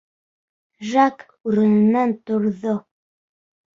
Жак 0.93 1.21
урынынан 1.51 2.17
торҙо. 2.31 2.77